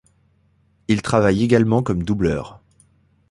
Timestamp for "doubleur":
2.01-2.59